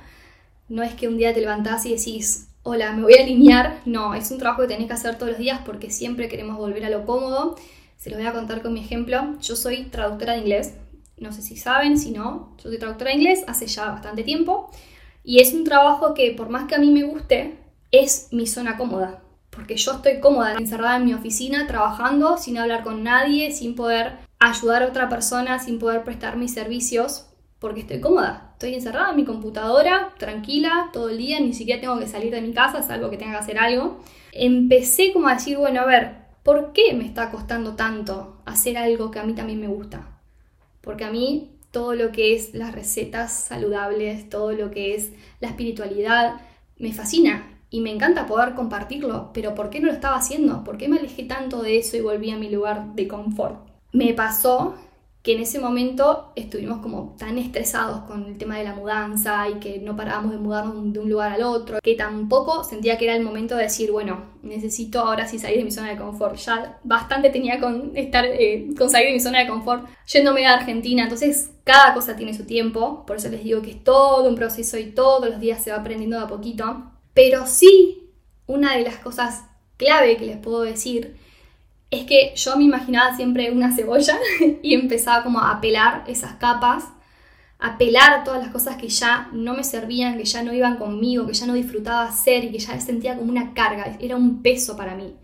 No 0.69 0.83
es 0.83 0.95
que 0.95 1.09
un 1.09 1.17
día 1.17 1.33
te 1.33 1.41
levantás 1.41 1.87
y 1.87 1.95
decís, 1.95 2.49
hola, 2.63 2.93
me 2.93 3.03
voy 3.03 3.15
a 3.15 3.23
alinear. 3.23 3.81
No, 3.85 4.15
es 4.15 4.31
un 4.31 4.39
trabajo 4.39 4.63
que 4.63 4.69
tenés 4.69 4.87
que 4.87 4.93
hacer 4.93 5.17
todos 5.17 5.33
los 5.33 5.39
días 5.39 5.61
porque 5.65 5.91
siempre 5.91 6.29
queremos 6.29 6.57
volver 6.57 6.85
a 6.85 6.91
lo 6.91 7.07
cómodo. 7.07 7.57
Se 7.97 8.11
los 8.11 8.19
voy 8.19 8.29
a 8.29 8.33
contar 8.33 8.63
con 8.63 8.75
mi 8.75 8.81
ejemplo. 8.81 9.37
Yo 9.41 9.57
soy 9.57 9.85
traductora 9.85 10.35
de 10.35 10.41
inglés. 10.41 10.75
No 11.17 11.33
sé 11.33 11.43
si 11.43 11.57
saben, 11.57 11.99
si 11.99 12.13
no, 12.13 12.55
yo 12.63 12.69
soy 12.69 12.79
traductora 12.79 13.11
de 13.11 13.17
inglés 13.17 13.45
hace 13.47 13.67
ya 13.67 13.87
bastante 13.87 14.23
tiempo. 14.23 14.71
Y 15.25 15.41
es 15.41 15.53
un 15.53 15.65
trabajo 15.65 16.15
que 16.15 16.33
por 16.33 16.49
más 16.49 16.69
que 16.69 16.75
a 16.75 16.79
mí 16.79 16.91
me 16.91 17.03
guste, 17.03 17.59
es 17.91 18.29
mi 18.31 18.47
zona 18.47 18.77
cómoda. 18.77 19.23
Porque 19.51 19.77
yo 19.77 19.93
estoy 19.93 20.21
cómoda 20.21 20.55
encerrada 20.55 20.97
en 20.97 21.05
mi 21.05 21.15
oficina 21.15 21.67
trabajando 21.67 22.39
sin 22.39 22.59
hablar 22.59 22.85
con 22.85 23.03
nadie, 23.03 23.51
sin 23.51 23.75
poder 23.75 24.28
ayudar 24.39 24.83
a 24.83 24.87
otra 24.87 25.09
persona 25.09 25.59
sin 25.59 25.79
poder 25.79 26.05
prestar 26.05 26.37
mis 26.37 26.53
servicios 26.53 27.27
porque 27.59 27.81
estoy 27.81 28.01
cómoda. 28.01 28.51
Estoy 28.53 28.75
encerrada 28.75 29.11
en 29.11 29.17
mi 29.17 29.25
computadora, 29.25 30.15
tranquila, 30.19 30.91
todo 30.93 31.11
el 31.11 31.19
día, 31.19 31.41
ni 31.41 31.53
siquiera 31.53 31.81
tengo 31.81 31.99
que 31.99 32.07
salir 32.07 32.33
de 32.33 32.41
mi 32.41 32.53
casa, 32.53 32.83
salvo 32.83 33.11
que 33.11 33.17
tenga 33.17 33.33
que 33.33 33.39
hacer 33.39 33.59
algo. 33.59 34.01
Empecé 34.33 35.13
como 35.13 35.29
a 35.29 35.35
decir, 35.35 35.59
bueno, 35.59 35.81
a 35.81 35.87
ver, 35.87 36.17
¿por 36.43 36.73
qué 36.73 36.95
me 36.95 37.05
está 37.05 37.31
costando 37.31 37.75
tanto 37.75 38.41
hacer 38.45 38.79
algo 38.79 39.11
que 39.11 39.19
a 39.19 39.25
mí 39.25 39.35
también 39.35 39.61
me 39.61 39.69
gusta? 39.69 40.21
Porque 40.81 41.05
a 41.05 41.11
mí 41.11 41.59
todo 41.71 41.95
lo 41.95 42.13
que 42.13 42.35
es 42.35 42.55
las 42.55 42.75
recetas 42.75 43.33
saludables, 43.33 44.29
todo 44.31 44.53
lo 44.53 44.71
que 44.71 44.95
es 44.95 45.13
la 45.41 45.49
espiritualidad, 45.49 46.41
me 46.79 46.93
fascina 46.93 47.61
y 47.71 47.81
me 47.81 47.91
encanta 47.91 48.27
poder 48.27 48.55
compartirlo, 48.55 49.31
pero 49.35 49.55
¿por 49.55 49.69
qué 49.69 49.81
no 49.81 49.89
lo 49.89 49.93
estaba 49.93 50.17
haciendo? 50.17 50.65
¿Por 50.65 50.79
qué 50.79 50.89
me 50.89 50.99
alejé 50.99 51.25
tanto 51.25 51.63
de 51.63 51.79
eso 51.79 51.97
y 51.97 52.01
volví 52.01 52.31
a 52.31 52.39
mi 52.39 52.49
lugar 52.49 52.95
de 52.95 53.09
confort? 53.09 53.68
Me 53.93 54.15
pasó 54.15 54.75
que 55.23 55.35
en 55.35 55.41
ese 55.41 55.59
momento 55.59 56.33
estuvimos 56.37 56.79
como 56.79 57.17
tan 57.19 57.39
estresados 57.39 58.05
con 58.05 58.25
el 58.25 58.39
tema 58.39 58.57
de 58.57 58.65
la 58.65 58.75
mudanza 58.75 59.49
y 59.49 59.55
que 59.55 59.79
no 59.79 59.97
parábamos 59.97 60.31
de 60.33 60.39
mudarnos 60.39 60.93
de 60.93 61.01
un 61.01 61.11
lugar 61.11 61.33
al 61.33 61.43
otro, 61.43 61.81
que 61.83 61.97
tampoco 61.97 62.65
sentía 62.65 62.97
que 62.97 63.05
era 63.05 63.17
el 63.17 63.25
momento 63.25 63.57
de 63.57 63.65
decir, 63.65 63.91
bueno, 63.91 64.23
necesito 64.43 65.01
ahora 65.01 65.27
sí 65.27 65.39
salir 65.39 65.59
de 65.59 65.65
mi 65.65 65.71
zona 65.71 65.91
de 65.91 65.97
confort. 65.97 66.37
Ya 66.37 66.79
bastante 66.85 67.31
tenía 67.31 67.61
con 67.61 67.97
estar 67.97 68.25
eh, 68.25 68.69
con 68.79 68.89
salir 68.89 69.09
de 69.09 69.15
mi 69.15 69.21
zona 69.21 69.41
de 69.41 69.49
confort 69.49 69.87
yéndome 70.07 70.47
a 70.47 70.55
Argentina, 70.55 71.03
entonces 71.03 71.51
cada 71.65 71.93
cosa 71.95 72.17
tiene 72.17 72.33
su 72.33 72.45
tiempo, 72.45 73.05
por 73.05 73.17
eso 73.17 73.29
les 73.29 73.43
digo 73.45 73.61
que 73.61 73.73
es 73.73 73.85
todo 73.85 74.29
un 74.29 74.37
proceso 74.37 74.79
y 74.79 74.93
todos 74.93 75.29
los 75.29 75.41
días 75.41 75.63
se 75.63 75.73
va 75.73 75.79
aprendiendo 75.79 76.17
de 76.17 76.25
a 76.25 76.29
poquito, 76.29 76.91
pero 77.13 77.47
sí 77.47 78.13
una 78.47 78.77
de 78.77 78.85
las 78.85 78.97
cosas 78.97 79.45
clave 79.77 80.17
que 80.17 80.27
les 80.27 80.39
puedo 80.39 80.63
decir 80.63 81.17
es 81.91 82.05
que 82.05 82.33
yo 82.37 82.57
me 82.57 82.65
imaginaba 82.65 83.17
siempre 83.17 83.51
una 83.51 83.75
cebolla 83.75 84.19
y 84.63 84.75
empezaba 84.75 85.23
como 85.23 85.41
a 85.41 85.61
pelar 85.61 86.05
esas 86.07 86.35
capas, 86.35 86.85
a 87.59 87.79
pelar 87.79 88.25
todas 88.25 88.41
las 88.41 88.53
cosas 88.53 88.77
que 88.77 88.89
ya 88.89 89.29
no 89.33 89.55
me 89.55 89.65
servían, 89.65 90.17
que 90.17 90.25
ya 90.25 90.43
no 90.43 90.53
iban 90.53 90.77
conmigo, 90.77 91.27
que 91.27 91.33
ya 91.35 91.47
no 91.47 91.55
disfrutaba 91.55 92.05
hacer 92.05 92.45
y 92.45 92.53
que 92.53 92.59
ya 92.59 92.79
sentía 92.81 93.17
como 93.17 93.31
una 93.31 93.55
carga, 93.55 93.97
era 94.01 94.17
un 94.17 94.43
peso 94.43 94.77
para 94.77 94.95
mí. 94.95 95.17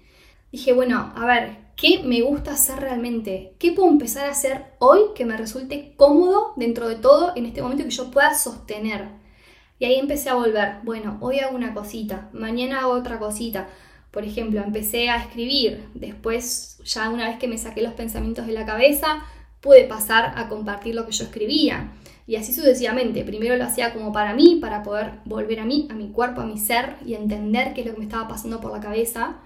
Dije, 0.50 0.72
bueno, 0.72 1.12
a 1.14 1.26
ver, 1.26 1.56
¿qué 1.76 2.02
me 2.04 2.22
gusta 2.22 2.52
hacer 2.52 2.80
realmente? 2.80 3.54
¿Qué 3.58 3.72
puedo 3.72 3.88
empezar 3.88 4.26
a 4.26 4.30
hacer 4.30 4.64
hoy 4.78 5.00
que 5.14 5.24
me 5.24 5.36
resulte 5.36 5.94
cómodo 5.96 6.54
dentro 6.56 6.88
de 6.88 6.96
todo 6.96 7.32
en 7.36 7.46
este 7.46 7.62
momento 7.62 7.84
que 7.84 7.90
yo 7.90 8.10
pueda 8.10 8.34
sostener? 8.34 9.08
Y 9.78 9.84
ahí 9.84 9.98
empecé 9.98 10.30
a 10.30 10.34
volver, 10.34 10.76
bueno, 10.84 11.18
hoy 11.20 11.40
hago 11.40 11.54
una 11.56 11.74
cosita, 11.74 12.30
mañana 12.32 12.80
hago 12.80 12.92
otra 12.92 13.18
cosita, 13.18 13.68
por 14.14 14.24
ejemplo, 14.24 14.62
empecé 14.62 15.10
a 15.10 15.16
escribir, 15.16 15.88
después 15.92 16.78
ya 16.84 17.10
una 17.10 17.28
vez 17.28 17.36
que 17.36 17.48
me 17.48 17.58
saqué 17.58 17.82
los 17.82 17.94
pensamientos 17.94 18.46
de 18.46 18.52
la 18.52 18.64
cabeza, 18.64 19.24
pude 19.60 19.84
pasar 19.88 20.34
a 20.36 20.48
compartir 20.48 20.94
lo 20.94 21.04
que 21.04 21.10
yo 21.10 21.24
escribía. 21.24 21.90
Y 22.24 22.36
así 22.36 22.54
sucesivamente. 22.54 23.24
Primero 23.24 23.56
lo 23.56 23.64
hacía 23.64 23.92
como 23.92 24.12
para 24.12 24.32
mí, 24.32 24.58
para 24.60 24.84
poder 24.84 25.14
volver 25.24 25.58
a 25.58 25.64
mí, 25.64 25.88
a 25.90 25.94
mi 25.94 26.10
cuerpo, 26.10 26.42
a 26.42 26.46
mi 26.46 26.58
ser 26.58 26.94
y 27.04 27.14
entender 27.14 27.74
qué 27.74 27.80
es 27.80 27.88
lo 27.88 27.94
que 27.94 27.98
me 27.98 28.04
estaba 28.04 28.28
pasando 28.28 28.60
por 28.60 28.70
la 28.70 28.78
cabeza, 28.78 29.38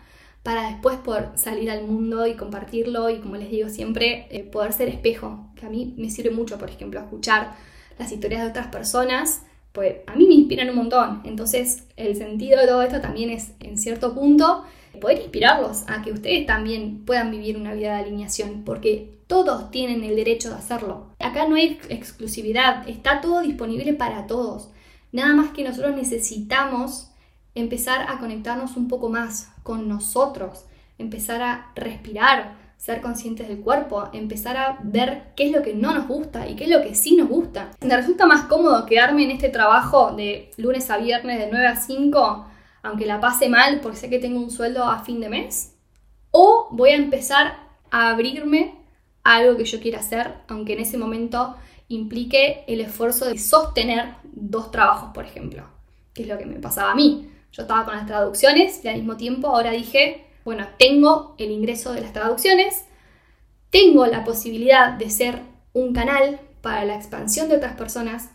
para 0.42 0.68
después 0.68 0.98
poder 0.98 1.30
salir 1.37 1.70
al 1.70 1.87
mundo 1.87 2.26
y 2.26 2.34
compartirlo 2.34 3.08
y 3.08 3.20
como 3.20 3.37
les 3.37 3.50
digo 3.50 3.70
siempre, 3.70 4.28
eh, 4.30 4.44
poder 4.44 4.75
ser 4.75 4.88
espejo, 4.88 5.50
que 5.56 5.64
a 5.64 5.70
mí 5.70 5.94
me 5.96 6.10
sirve 6.10 6.30
mucho, 6.30 6.58
por 6.58 6.68
ejemplo, 6.68 7.00
escuchar 7.00 7.54
las 7.98 8.12
historias 8.12 8.42
de 8.42 8.50
otras 8.50 8.66
personas 8.66 9.44
pues 9.78 9.99
a 10.08 10.16
mí 10.16 10.26
me 10.26 10.35
inspiran 10.35 10.70
un 10.70 10.75
montón. 10.75 11.20
Entonces, 11.23 11.85
el 11.97 12.16
sentido 12.16 12.58
de 12.58 12.66
todo 12.66 12.82
esto 12.82 13.00
también 13.00 13.30
es, 13.30 13.52
en 13.61 13.78
cierto 13.78 14.12
punto, 14.12 14.64
poder 15.00 15.18
inspirarlos 15.18 15.85
a 15.87 16.02
que 16.02 16.11
ustedes 16.11 16.47
también 16.47 17.04
puedan 17.04 17.30
vivir 17.30 17.56
una 17.56 17.75
vida 17.75 17.94
de 17.94 18.02
alineación, 18.02 18.64
porque 18.64 19.20
todos 19.28 19.70
tienen 19.70 20.02
el 20.02 20.16
derecho 20.16 20.49
de 20.49 20.56
hacerlo. 20.56 21.06
Acá 21.20 21.47
no 21.47 21.54
hay 21.54 21.78
exclusividad, 21.90 22.88
está 22.88 23.20
todo 23.20 23.40
disponible 23.40 23.94
para 23.94 24.26
todos. 24.26 24.68
Nada 25.12 25.32
más 25.35 25.50
que 25.50 25.62
nosotros 25.62 25.94
necesitamos 25.94 27.12
empezar 27.54 28.11
a 28.11 28.18
conectarnos 28.18 28.76
un 28.76 28.88
poco 28.88 29.08
más 29.08 29.52
con 29.62 29.88
nosotros, 29.88 30.64
empezar 30.99 31.40
a 31.40 31.70
respirar, 31.76 32.56
ser 32.78 33.02
conscientes 33.02 33.49
del 33.49 33.61
cuerpo, 33.61 34.08
empezar 34.12 34.56
a 34.56 34.78
ver 34.82 35.32
qué 35.37 35.49
es 35.49 35.52
lo 35.52 35.62
que 35.62 35.75
no 35.75 35.92
nos 35.92 36.06
gusta 36.06 36.49
y 36.49 36.54
qué 36.54 36.64
es 36.64 36.70
lo 36.70 36.80
que 36.80 36.94
sí 36.94 37.16
nos 37.16 37.28
gusta. 37.28 37.73
¿Me 37.82 37.97
resulta 37.97 38.25
más 38.25 38.47
cómodo 38.47 38.87
quedarme 38.87 39.25
en 39.25 39.32
este 39.32 39.49
trabajo 39.49 40.12
de 40.12 40.50
lunes 40.56 40.88
a 40.88 40.97
viernes 40.97 41.40
de 41.40 41.49
9 41.50 41.66
a 41.66 41.76
5, 41.76 42.47
aunque 42.85 43.04
la 43.04 43.20
pase 43.20 43.49
mal 43.49 43.80
porque 43.82 43.99
sé 43.99 44.08
que 44.08 44.20
tengo 44.20 44.40
un 44.40 44.50
sueldo 44.50 44.85
a 44.85 45.00
fin 45.00 45.20
de 45.20 45.28
mes? 45.28 45.75
¿O 46.30 46.68
voy 46.70 46.90
a 46.90 46.97
empezar 46.97 47.58
a 47.90 48.11
abrirme 48.11 48.76
algo 49.25 49.56
que 49.56 49.64
yo 49.64 49.80
quiera 49.80 49.99
hacer, 49.99 50.35
aunque 50.47 50.75
en 50.75 50.80
ese 50.80 50.99
momento 50.99 51.56
implique 51.88 52.64
el 52.68 52.80
esfuerzo 52.80 53.25
de 53.25 53.38
sostener 53.38 54.14
dos 54.23 54.70
trabajos, 54.70 55.11
por 55.12 55.25
ejemplo, 55.25 55.64
que 56.14 56.23
es 56.23 56.28
lo 56.28 56.38
que 56.38 56.47
me 56.47 56.61
pasaba 56.61 56.92
a 56.92 56.94
mí. 56.94 57.28
Yo 57.50 57.62
estaba 57.62 57.85
con 57.85 57.97
las 57.97 58.06
traducciones 58.06 58.85
y 58.85 58.88
al 58.88 58.97
mismo 58.97 59.16
tiempo 59.16 59.49
ahora 59.49 59.73
dije, 59.73 60.27
bueno, 60.49 60.67
tengo 60.78 61.35
el 61.37 61.50
ingreso 61.50 61.93
de 61.93 62.00
las 62.00 62.14
traducciones, 62.14 62.87
tengo 63.69 64.07
la 64.07 64.25
posibilidad 64.25 64.95
de 64.95 65.11
ser 65.11 65.43
un 65.75 65.93
canal 65.93 66.40
para 66.62 66.87
la 66.87 66.95
expansión 66.95 67.50
de 67.50 67.57
otras 67.57 67.76
personas, 67.76 68.31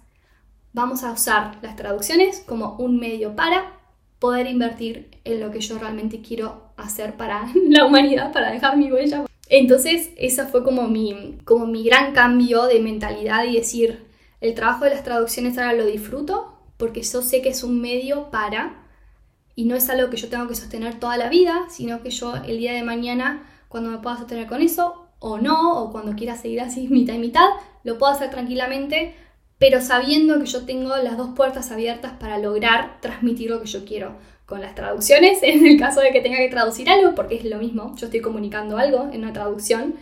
vamos 0.74 1.04
a 1.04 1.12
usar 1.12 1.58
las 1.64 1.76
traducciones 1.76 2.42
como 2.42 2.76
un 2.76 3.00
medio 3.00 3.36
para 3.36 3.80
poder 4.20 4.46
invertir 4.46 5.10
en 5.24 5.40
lo 5.40 5.50
que 5.50 5.60
yo 5.60 5.80
realmente 5.80 6.22
quiero 6.22 6.72
hacer 6.78 7.18
para 7.18 7.48
la 7.68 7.84
humanidad, 7.84 8.32
para 8.32 8.52
dejar 8.52 8.78
mi 8.78 8.92
huella. 8.92 9.26
Entonces, 9.50 10.12
esa 10.16 10.46
fue 10.46 10.64
como 10.64 10.88
mi, 10.88 11.40
como 11.46 11.66
mi 11.66 11.84
gran 11.84 12.14
cambio 12.14 12.68
de 12.68 12.80
mentalidad 12.80 13.46
y 13.46 13.56
decir, 13.56 14.06
el 14.40 14.54
trabajo 14.54 14.84
de 14.84 14.92
las 14.92 15.04
traducciones 15.04 15.58
ahora 15.58 15.74
lo 15.74 15.88
disfruto 15.88 16.60
porque 16.78 17.02
yo 17.02 17.24
sé 17.24 17.42
que 17.42 17.50
es 17.50 17.64
un 17.64 17.82
medio 17.82 18.30
para 18.30 18.83
y 19.56 19.66
no 19.66 19.76
es 19.76 19.90
algo 19.90 20.10
que 20.10 20.18
yo 20.18 20.30
tengo 20.30 20.48
que 20.48 20.56
sostener 20.56 21.00
toda 21.00 21.18
la 21.18 21.30
vida, 21.30 21.66
sino 21.70 22.02
que 22.02 22.10
yo 22.10 22.36
el 22.36 22.58
día 22.58 22.74
de 22.74 22.84
mañana, 22.84 23.44
cuando 23.68 23.92
me 23.92 24.00
pueda 24.00 24.18
sostener 24.18 24.48
con 24.48 24.62
eso, 24.62 25.08
o 25.20 25.38
no, 25.38 25.82
o 25.82 25.92
cuando 25.92 26.14
quiera 26.14 26.36
seguir 26.36 26.62
así 26.62 26.88
mitad 26.90 27.14
y 27.14 27.20
mitad, 27.20 27.48
lo 27.84 27.98
puedo 27.98 28.12
hacer 28.12 28.30
tranquilamente, 28.30 29.16
pero 29.58 29.82
sabiendo 29.82 30.40
que 30.40 30.46
yo 30.46 30.66
tengo 30.66 30.96
las 30.98 31.18
dos 31.18 31.30
puertas 31.36 31.72
abiertas 31.72 32.14
para 32.20 32.38
lograr 32.38 33.00
transmitir 33.02 33.50
lo 33.50 33.62
que 33.62 33.68
yo 33.68 33.86
quiero. 33.86 34.18
Con 34.46 34.60
las 34.60 34.76
traducciones, 34.76 35.40
en 35.44 35.66
el 35.66 35.80
caso 35.80 36.02
de 36.02 36.12
que 36.12 36.22
tenga 36.22 36.38
que 36.38 36.50
traducir 36.50 36.90
algo, 36.90 37.16
porque 37.16 37.36
es 37.36 37.46
lo 37.46 37.58
mismo, 37.60 37.96
yo 37.96 38.08
estoy 38.08 38.20
comunicando 38.20 38.78
algo 38.78 39.10
en 39.12 39.22
una 39.22 39.34
traducción, 39.34 39.96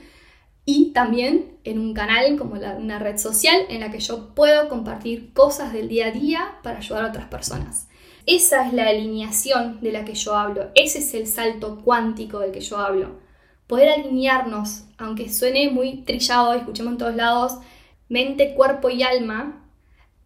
y 0.65 0.91
también 0.93 1.58
en 1.63 1.79
un 1.79 1.93
canal 1.93 2.38
como 2.38 2.55
una 2.55 3.00
red 3.00 3.17
social 3.17 3.62
en 3.70 3.79
la 3.81 3.91
que 3.91 4.00
yo 4.00 4.34
puedo 4.36 4.70
compartir 4.70 5.34
cosas 5.34 5.74
del 5.74 5.88
día 5.88 6.08
a 6.08 6.12
día 6.12 6.55
para 6.63 6.77
ayudar 6.77 7.03
a 7.03 7.08
otras 7.10 7.27
personas. 7.27 7.88
Esa 8.25 8.68
es 8.68 8.74
la 8.74 8.88
alineación 8.88 9.80
de 9.82 9.92
la 9.92 10.06
que 10.06 10.13
yo 10.13 10.36
hablo, 10.36 10.70
ese 10.75 11.00
es 11.00 11.13
el 11.13 11.28
salto 11.28 11.82
cuántico 11.84 12.40
del 12.40 12.51
que 12.51 12.62
yo 12.62 12.78
hablo. 12.78 13.20
Poder 13.68 13.90
alinearnos, 13.90 14.84
aunque 14.98 15.30
suene 15.30 15.70
muy 15.70 16.04
trillado, 16.04 16.54
escuchemos 16.54 16.94
en 16.94 16.98
todos 16.98 17.16
lados, 17.16 17.54
mente, 18.10 18.54
cuerpo 18.54 18.90
y 18.90 19.04
alma, 19.04 19.62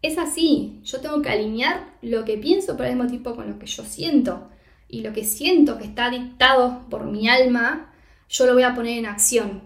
es 0.02 0.18
así. 0.18 0.80
Yo 0.84 1.00
tengo 1.00 1.22
que 1.22 1.30
alinear 1.30 1.94
lo 2.02 2.24
que 2.24 2.36
pienso, 2.36 2.76
pero 2.76 2.88
al 2.88 2.96
mismo 2.96 3.08
tiempo 3.08 3.34
con 3.34 3.48
lo 3.48 3.58
que 3.58 3.66
yo 3.66 3.84
siento. 3.84 4.48
Y 4.88 5.00
lo 5.00 5.12
que 5.12 5.24
siento 5.24 5.78
que 5.78 5.84
está 5.84 6.10
dictado 6.10 6.82
por 6.90 7.04
mi 7.04 7.28
alma, 7.28 7.92
yo 8.28 8.46
lo 8.46 8.54
voy 8.54 8.62
a 8.62 8.74
poner 8.74 8.98
en 8.98 9.06
acción. 9.06 9.62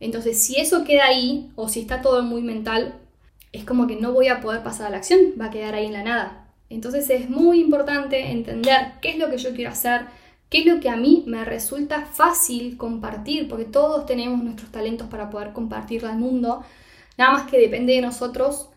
Entonces, 0.00 0.40
si 0.42 0.60
eso 0.60 0.84
queda 0.84 1.06
ahí, 1.06 1.50
o 1.56 1.68
si 1.68 1.80
está 1.80 2.02
todo 2.02 2.22
muy 2.22 2.42
mental, 2.42 2.94
es 3.52 3.64
como 3.64 3.86
que 3.86 3.96
no 3.96 4.12
voy 4.12 4.28
a 4.28 4.40
poder 4.40 4.62
pasar 4.62 4.88
a 4.88 4.90
la 4.90 4.98
acción, 4.98 5.20
va 5.40 5.46
a 5.46 5.50
quedar 5.50 5.74
ahí 5.74 5.86
en 5.86 5.92
la 5.92 6.04
nada. 6.04 6.47
Entonces 6.70 7.08
es 7.10 7.30
muy 7.30 7.60
importante 7.60 8.30
entender 8.30 8.92
qué 9.00 9.10
es 9.10 9.18
lo 9.18 9.30
que 9.30 9.38
yo 9.38 9.54
quiero 9.54 9.70
hacer, 9.70 10.02
qué 10.50 10.60
es 10.60 10.66
lo 10.66 10.80
que 10.80 10.90
a 10.90 10.96
mí 10.96 11.24
me 11.26 11.44
resulta 11.44 12.06
fácil 12.06 12.76
compartir, 12.76 13.48
porque 13.48 13.64
todos 13.64 14.06
tenemos 14.06 14.42
nuestros 14.42 14.70
talentos 14.70 15.08
para 15.08 15.30
poder 15.30 15.52
compartirlo 15.52 16.08
al 16.08 16.18
mundo, 16.18 16.64
nada 17.16 17.32
más 17.32 17.50
que 17.50 17.58
depende 17.58 17.94
de 17.94 18.02
nosotros 18.02 18.68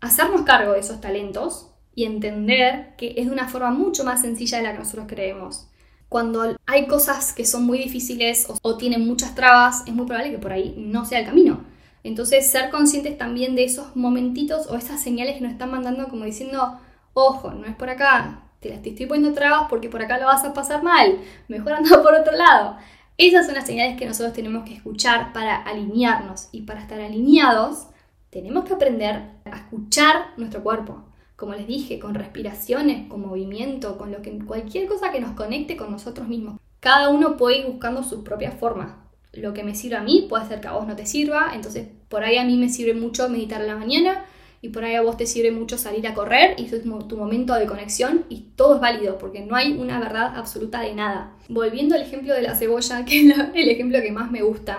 hacernos 0.00 0.42
cargo 0.42 0.72
de 0.72 0.80
esos 0.80 1.00
talentos 1.00 1.70
y 1.94 2.04
entender 2.04 2.94
que 2.96 3.14
es 3.16 3.26
de 3.26 3.32
una 3.32 3.48
forma 3.48 3.70
mucho 3.70 4.04
más 4.04 4.20
sencilla 4.20 4.58
de 4.58 4.64
la 4.64 4.72
que 4.72 4.78
nosotros 4.78 5.06
creemos. 5.08 5.68
Cuando 6.08 6.56
hay 6.66 6.86
cosas 6.86 7.34
que 7.34 7.44
son 7.44 7.66
muy 7.66 7.78
difíciles 7.78 8.46
o, 8.62 8.76
tienen 8.76 9.06
muchas 9.06 9.34
trabas, 9.34 9.82
es 9.86 9.92
muy 9.92 10.06
probable 10.06 10.30
que 10.30 10.38
por 10.38 10.52
ahí 10.52 10.74
no 10.78 11.04
sea 11.04 11.18
el 11.18 11.26
camino. 11.26 11.64
Entonces, 12.04 12.50
ser 12.50 12.70
conscientes 12.70 13.18
también 13.18 13.56
de 13.56 13.64
esos 13.64 13.94
momentitos 13.94 14.68
o 14.68 14.76
esas 14.76 15.02
señales 15.02 15.34
que 15.34 15.42
nos 15.42 15.52
están 15.52 15.70
mandando 15.70 16.08
como 16.08 16.24
diciendo, 16.24 16.78
ojo, 17.18 17.50
no 17.50 17.66
es 17.66 17.76
por 17.76 17.90
acá, 17.90 18.42
te 18.60 18.70
las 18.70 18.84
estoy 18.84 19.06
poniendo 19.06 19.34
trabas 19.34 19.66
porque 19.68 19.88
por 19.88 20.02
acá 20.02 20.18
lo 20.18 20.26
vas 20.26 20.44
a 20.44 20.52
pasar 20.52 20.82
mal, 20.82 21.18
mejor 21.48 21.72
anda 21.72 22.02
por 22.02 22.14
otro 22.14 22.32
lado. 22.32 22.76
Esas 23.16 23.46
son 23.46 23.56
las 23.56 23.66
señales 23.66 23.96
que 23.96 24.06
nosotros 24.06 24.32
tenemos 24.32 24.64
que 24.64 24.74
escuchar 24.74 25.32
para 25.32 25.56
alinearnos 25.56 26.48
y 26.52 26.62
para 26.62 26.80
estar 26.80 27.00
alineados 27.00 27.88
tenemos 28.30 28.64
que 28.64 28.74
aprender 28.74 29.22
a 29.44 29.56
escuchar 29.56 30.34
nuestro 30.36 30.62
cuerpo. 30.62 31.04
Como 31.34 31.54
les 31.54 31.66
dije, 31.66 31.98
con 31.98 32.14
respiraciones, 32.14 33.08
con 33.08 33.20
movimiento, 33.20 33.96
con 33.96 34.12
lo 34.12 34.22
que, 34.22 34.38
cualquier 34.44 34.86
cosa 34.86 35.10
que 35.10 35.20
nos 35.20 35.32
conecte 35.32 35.76
con 35.76 35.90
nosotros 35.90 36.28
mismos. 36.28 36.60
Cada 36.80 37.08
uno 37.08 37.36
puede 37.36 37.58
ir 37.58 37.66
buscando 37.66 38.02
sus 38.02 38.22
propias 38.22 38.54
formas. 38.54 38.92
Lo 39.32 39.52
que 39.52 39.64
me 39.64 39.74
sirve 39.74 39.96
a 39.96 40.02
mí 40.02 40.26
puede 40.28 40.46
ser 40.46 40.60
que 40.60 40.68
a 40.68 40.72
vos 40.72 40.86
no 40.86 40.96
te 40.96 41.06
sirva, 41.06 41.52
entonces 41.54 41.88
por 42.08 42.22
ahí 42.22 42.38
a 42.38 42.44
mí 42.44 42.56
me 42.56 42.68
sirve 42.68 42.94
mucho 42.94 43.28
meditar 43.28 43.60
en 43.60 43.66
la 43.66 43.76
mañana, 43.76 44.24
y 44.60 44.70
por 44.70 44.84
ahí 44.84 44.94
a 44.94 45.02
vos 45.02 45.16
te 45.16 45.26
sirve 45.26 45.52
mucho 45.52 45.78
salir 45.78 46.06
a 46.06 46.14
correr 46.14 46.56
y 46.58 46.64
es 46.64 46.82
tu 46.82 47.16
momento 47.16 47.54
de 47.54 47.66
conexión 47.66 48.24
y 48.28 48.46
todo 48.56 48.76
es 48.76 48.80
válido 48.80 49.18
porque 49.18 49.40
no 49.40 49.54
hay 49.54 49.72
una 49.72 50.00
verdad 50.00 50.36
absoluta 50.36 50.80
de 50.80 50.94
nada. 50.94 51.32
Volviendo 51.48 51.94
al 51.94 52.02
ejemplo 52.02 52.34
de 52.34 52.42
la 52.42 52.54
cebolla, 52.54 53.04
que 53.06 53.28
es 53.28 53.38
el 53.54 53.68
ejemplo 53.68 54.00
que 54.02 54.12
más 54.12 54.30
me 54.30 54.42
gusta, 54.42 54.78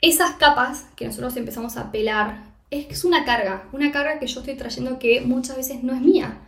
esas 0.00 0.32
capas 0.32 0.86
que 0.94 1.06
nosotros 1.06 1.36
empezamos 1.36 1.76
a 1.76 1.90
pelar 1.90 2.44
es 2.70 3.04
una 3.04 3.24
carga, 3.24 3.68
una 3.72 3.92
carga 3.92 4.18
que 4.18 4.26
yo 4.26 4.40
estoy 4.40 4.56
trayendo 4.56 4.98
que 4.98 5.20
muchas 5.20 5.56
veces 5.56 5.82
no 5.82 5.94
es 5.94 6.00
mía. 6.00 6.38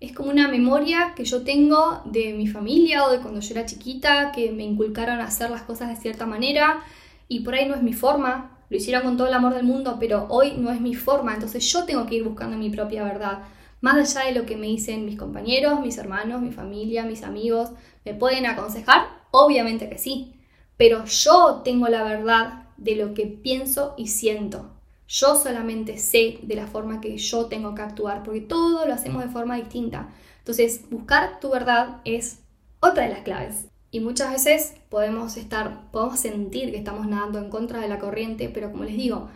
Es 0.00 0.12
como 0.12 0.30
una 0.30 0.48
memoria 0.48 1.12
que 1.16 1.24
yo 1.24 1.42
tengo 1.42 2.02
de 2.04 2.32
mi 2.32 2.46
familia 2.46 3.04
o 3.04 3.10
de 3.10 3.20
cuando 3.20 3.40
yo 3.40 3.54
era 3.54 3.66
chiquita, 3.66 4.32
que 4.32 4.52
me 4.52 4.62
inculcaron 4.62 5.20
a 5.20 5.24
hacer 5.24 5.50
las 5.50 5.62
cosas 5.62 5.88
de 5.88 5.96
cierta 5.96 6.26
manera 6.26 6.82
y 7.28 7.40
por 7.40 7.54
ahí 7.54 7.66
no 7.66 7.74
es 7.74 7.82
mi 7.82 7.92
forma, 7.92 8.53
lo 8.68 8.76
hicieron 8.76 9.02
con 9.02 9.16
todo 9.16 9.28
el 9.28 9.34
amor 9.34 9.54
del 9.54 9.64
mundo, 9.64 9.96
pero 10.00 10.26
hoy 10.28 10.54
no 10.56 10.70
es 10.70 10.80
mi 10.80 10.94
forma, 10.94 11.34
entonces 11.34 11.64
yo 11.70 11.84
tengo 11.84 12.06
que 12.06 12.16
ir 12.16 12.24
buscando 12.24 12.56
mi 12.56 12.70
propia 12.70 13.04
verdad. 13.04 13.42
Más 13.80 14.16
allá 14.16 14.26
de 14.26 14.38
lo 14.38 14.46
que 14.46 14.56
me 14.56 14.66
dicen 14.66 15.04
mis 15.04 15.18
compañeros, 15.18 15.80
mis 15.80 15.98
hermanos, 15.98 16.40
mi 16.40 16.50
familia, 16.50 17.04
mis 17.04 17.22
amigos, 17.22 17.70
¿me 18.04 18.14
pueden 18.14 18.46
aconsejar? 18.46 19.06
Obviamente 19.30 19.88
que 19.88 19.98
sí, 19.98 20.34
pero 20.76 21.04
yo 21.04 21.62
tengo 21.64 21.88
la 21.88 22.02
verdad 22.02 22.64
de 22.76 22.96
lo 22.96 23.14
que 23.14 23.26
pienso 23.26 23.94
y 23.96 24.08
siento. 24.08 24.70
Yo 25.06 25.36
solamente 25.36 25.98
sé 25.98 26.38
de 26.42 26.56
la 26.56 26.66
forma 26.66 27.00
que 27.00 27.16
yo 27.18 27.46
tengo 27.46 27.74
que 27.74 27.82
actuar, 27.82 28.22
porque 28.22 28.40
todo 28.40 28.86
lo 28.86 28.94
hacemos 28.94 29.22
de 29.22 29.30
forma 29.30 29.56
distinta. 29.56 30.08
Entonces, 30.38 30.88
buscar 30.90 31.40
tu 31.40 31.50
verdad 31.50 32.00
es 32.04 32.40
otra 32.80 33.04
de 33.04 33.10
las 33.10 33.20
claves. 33.20 33.66
Y 33.94 34.00
muchas 34.00 34.32
veces 34.32 34.74
podemos 34.88 35.36
estar, 35.36 35.88
podemos 35.92 36.18
sentir 36.18 36.72
que 36.72 36.76
estamos 36.76 37.06
nadando 37.06 37.38
en 37.38 37.48
contra 37.48 37.80
de 37.80 37.86
la 37.86 38.00
corriente, 38.00 38.48
pero 38.48 38.72
como 38.72 38.82
les 38.82 38.96
digo, 38.96 39.28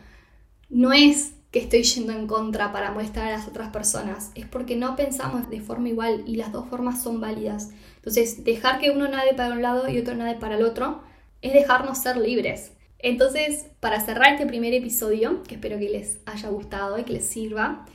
no 0.68 0.92
es 0.92 1.34
que 1.52 1.60
estoy 1.60 1.84
yendo 1.84 2.12
en 2.12 2.26
contra 2.26 2.72
para 2.72 2.90
molestar 2.90 3.28
a 3.28 3.30
las 3.30 3.46
otras 3.46 3.70
personas, 3.70 4.32
es 4.34 4.46
porque 4.46 4.74
no 4.74 4.96
pensamos 4.96 5.48
de 5.48 5.60
forma 5.60 5.90
igual 5.90 6.24
y 6.26 6.34
las 6.34 6.50
dos 6.50 6.68
formas 6.68 7.00
son 7.00 7.20
válidas. 7.20 7.70
Entonces, 7.98 8.42
dejar 8.42 8.80
que 8.80 8.90
uno 8.90 9.06
nade 9.06 9.32
para 9.34 9.52
un 9.52 9.62
lado 9.62 9.88
y 9.88 9.96
otro 9.96 10.16
nade 10.16 10.34
para 10.34 10.56
el 10.56 10.64
otro 10.64 11.02
es 11.40 11.52
dejarnos 11.52 11.98
ser 11.98 12.16
libres. 12.16 12.72
Entonces, 12.98 13.66
para 13.78 14.00
cerrar 14.00 14.32
este 14.32 14.46
primer 14.46 14.74
episodio, 14.74 15.44
que 15.44 15.54
espero 15.54 15.78
que 15.78 15.88
les 15.88 16.18
haya 16.26 16.48
gustado 16.48 16.98
y 16.98 17.04
que 17.04 17.12
les 17.12 17.26
sirva, 17.26 17.86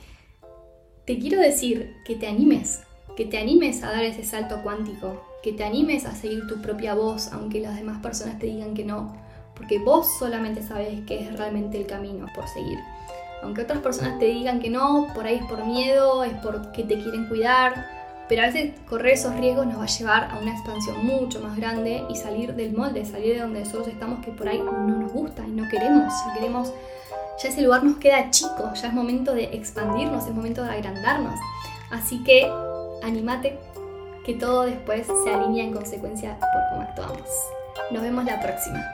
te 1.04 1.18
quiero 1.18 1.38
decir 1.42 1.94
que 2.06 2.16
te 2.16 2.26
animes, 2.26 2.80
que 3.18 3.26
te 3.26 3.36
animes 3.36 3.82
a 3.82 3.90
dar 3.90 4.04
ese 4.04 4.24
salto 4.24 4.62
cuántico, 4.62 5.33
que 5.44 5.52
te 5.52 5.62
animes 5.62 6.06
a 6.06 6.14
seguir 6.14 6.46
tu 6.46 6.62
propia 6.62 6.94
voz, 6.94 7.30
aunque 7.30 7.60
las 7.60 7.76
demás 7.76 8.00
personas 8.00 8.38
te 8.38 8.46
digan 8.46 8.72
que 8.72 8.82
no, 8.82 9.14
porque 9.54 9.78
vos 9.78 10.06
solamente 10.18 10.62
sabes 10.62 11.04
que 11.06 11.20
es 11.20 11.36
realmente 11.36 11.78
el 11.78 11.86
camino 11.86 12.26
por 12.34 12.48
seguir. 12.48 12.78
Aunque 13.42 13.60
otras 13.60 13.80
personas 13.80 14.18
te 14.18 14.24
digan 14.24 14.58
que 14.58 14.70
no, 14.70 15.08
por 15.14 15.26
ahí 15.26 15.36
es 15.36 15.44
por 15.44 15.66
miedo, 15.66 16.24
es 16.24 16.32
porque 16.42 16.84
te 16.84 16.98
quieren 16.98 17.26
cuidar, 17.26 17.86
pero 18.26 18.40
a 18.40 18.46
veces 18.46 18.72
correr 18.88 19.12
esos 19.12 19.36
riesgos 19.36 19.66
nos 19.66 19.78
va 19.80 19.84
a 19.84 19.86
llevar 19.86 20.30
a 20.30 20.38
una 20.38 20.50
expansión 20.50 21.04
mucho 21.04 21.40
más 21.40 21.54
grande 21.58 22.04
y 22.08 22.16
salir 22.16 22.54
del 22.54 22.72
molde, 22.72 23.04
salir 23.04 23.34
de 23.34 23.40
donde 23.40 23.60
nosotros 23.60 23.88
estamos 23.88 24.24
que 24.24 24.32
por 24.32 24.48
ahí 24.48 24.58
no 24.58 24.72
nos 24.72 25.12
gusta 25.12 25.46
y 25.46 25.50
no 25.50 25.68
queremos, 25.68 26.10
ya 26.26 26.32
queremos, 26.32 26.72
ya 27.42 27.50
ese 27.50 27.60
lugar 27.60 27.84
nos 27.84 27.98
queda 27.98 28.30
chico, 28.30 28.72
ya 28.72 28.88
es 28.88 28.94
momento 28.94 29.34
de 29.34 29.44
expandirnos, 29.44 30.26
es 30.26 30.32
momento 30.32 30.62
de 30.62 30.70
agrandarnos. 30.70 31.38
Así 31.90 32.24
que 32.24 32.50
anímate, 33.02 33.58
que 34.24 34.34
todo 34.34 34.62
después 34.62 35.06
se 35.22 35.34
alinea 35.34 35.64
en 35.64 35.72
consecuencia 35.72 36.38
por 36.40 36.62
cómo 36.70 36.82
actuamos. 36.82 37.28
Nos 37.90 38.02
vemos 38.02 38.24
la 38.24 38.40
próxima. 38.40 38.93